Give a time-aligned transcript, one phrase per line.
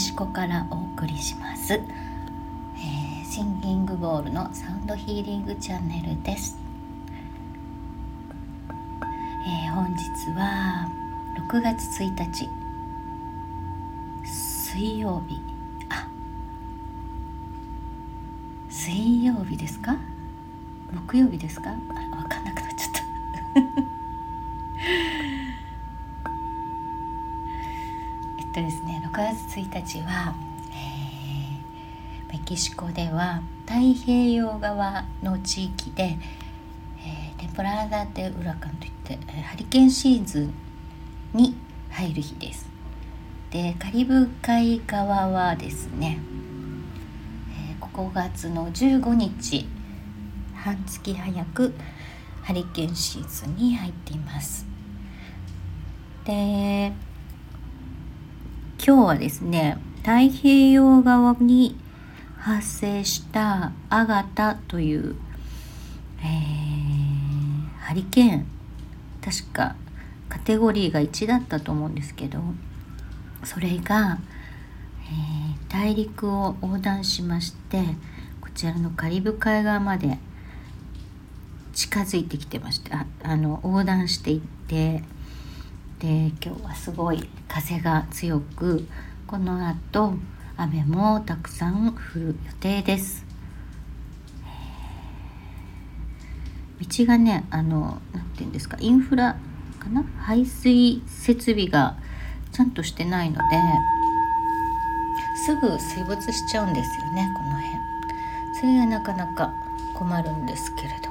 [0.00, 6.56] シコからお送りします、えー、シンギングボールのサウンドヒーリングチャンネルです、
[9.46, 10.00] えー、本日
[10.38, 10.88] は
[11.50, 12.48] 6月1日
[14.24, 15.38] 水曜日。
[15.90, 16.08] あ
[18.70, 19.98] 水曜日ですか？
[21.08, 21.72] 木曜日ですか？
[21.72, 23.02] あ分かんなくなっちゃった。
[28.38, 30.34] えっとですね月1日は、
[30.72, 36.16] えー、メキシコでは太平洋側の地域で、
[37.04, 40.54] えー、テンポラーダテウラカンといって、ハリケーンシーズン
[41.34, 41.54] に
[41.90, 42.68] 入る日です。
[43.50, 46.18] でカリブ海側はですね、
[47.70, 49.66] えー、5月の15日
[50.54, 51.74] 半月早く
[52.42, 54.66] ハリケーンシーズンに入っています。
[56.24, 56.92] で
[58.82, 61.76] 今日はですね太平洋側に
[62.38, 65.16] 発生したアガタという、
[66.20, 68.46] えー、ハリケーン
[69.22, 69.76] 確か
[70.30, 72.38] カテゴリーが1だったと思うんですけど
[73.44, 74.18] それが、
[75.04, 77.82] えー、大陸を横断しまして
[78.40, 80.16] こちらのカリブ海側まで
[81.74, 85.02] 近づいてきてましてああの横断していって
[86.00, 88.88] で今日はすごい風が強く
[89.26, 90.14] この後
[90.56, 93.26] 雨もたくさん降る予定です。
[96.80, 99.36] 道がねあの何て言うんですかインフラ
[99.78, 100.02] かな？
[100.18, 101.98] 排水設備が
[102.50, 103.60] ちゃんとしてないので
[105.44, 107.70] すぐ水没しちゃうんですよねこの辺。
[108.58, 109.52] それがなかなか
[109.94, 111.09] 困るんですけれど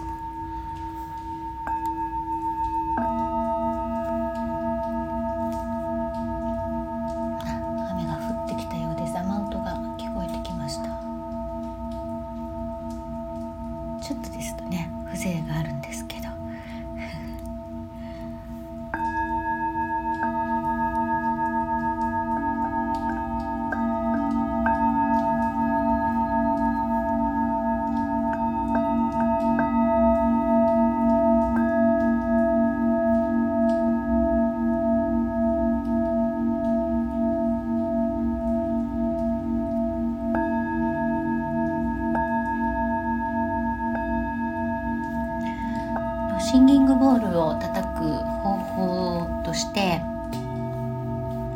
[46.51, 47.99] シンギングボールを叩く
[48.41, 50.01] 方法として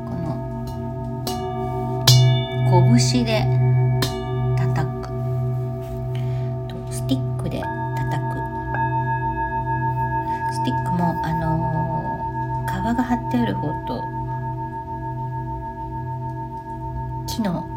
[0.05, 0.37] この
[2.99, 3.43] 拳で
[4.55, 5.09] 叩く。
[6.69, 8.37] とスティックで叩く。
[10.53, 11.41] スティックもあの
[12.67, 13.99] 皮が張ってある方と
[17.25, 17.67] 木の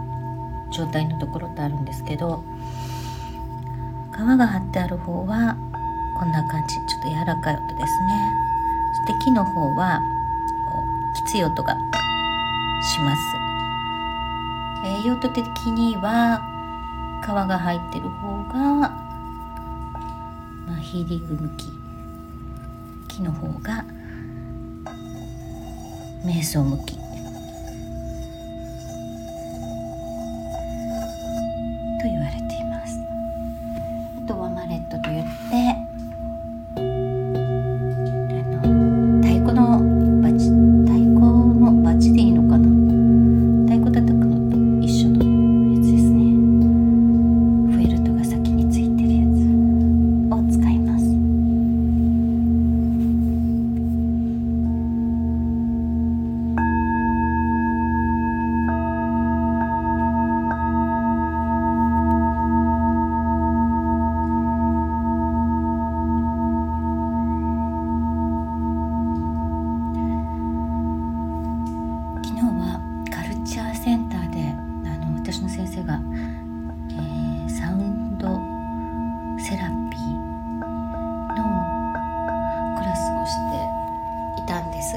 [0.71, 2.45] 状態のところとあるんですけど
[4.15, 5.57] 皮が張ってある方は
[6.19, 6.75] こんな感じ。
[6.87, 8.33] ちょっと柔らかい音ですね。
[9.07, 10.01] そして木の方は
[10.73, 11.77] こうきつい音が
[12.83, 13.21] します、
[14.85, 16.41] えー、用途的には
[17.23, 18.55] 皮が入ってる方が、
[20.67, 21.67] まあ、ヒーリング向き。
[23.09, 23.85] 木の方が
[26.25, 27.06] 瞑想向き。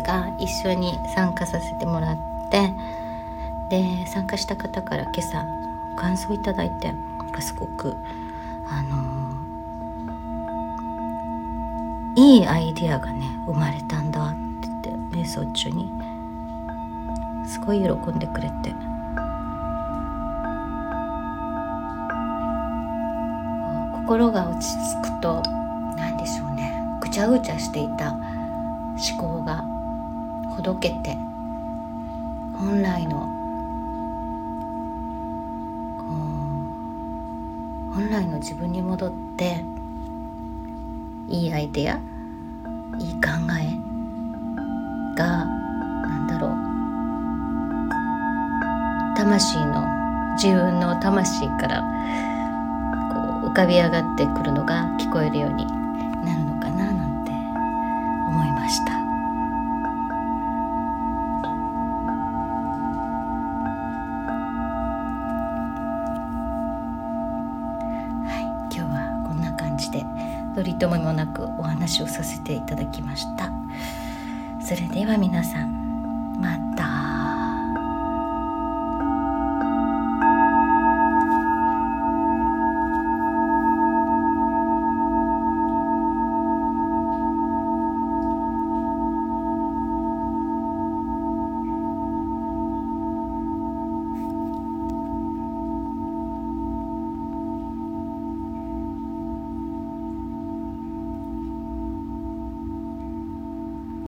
[0.02, 2.18] が一緒に参加させてもらっ
[2.50, 2.74] て
[3.70, 5.46] で参加した方から今朝
[5.96, 6.94] 感想いただいて
[7.40, 7.98] すごく
[8.68, 9.30] あの
[12.16, 15.92] いいアイディアがね生まれたんだって言って瞑想中に
[17.48, 18.90] すごい喜んでくれて。
[24.10, 24.66] 心が落ち
[25.04, 25.44] 着くと
[25.96, 29.64] 何でしょうねぐちゃぐちゃしていた思考が
[30.60, 31.16] ほどけて
[32.58, 33.22] 本来の
[35.98, 36.04] こ
[37.92, 39.64] う本来の自分に戻って
[41.30, 41.96] いいアイデア
[43.00, 43.72] いい考え
[45.18, 46.52] が何だろう
[49.16, 49.86] 魂の
[50.34, 51.82] 自分の魂から
[53.14, 55.79] こう浮かび上がってくるのが聞こえるように
[69.80, 70.06] じで
[70.54, 73.52] 取り留めもなくお話をさせていただきました。
[74.62, 75.79] それでは皆さん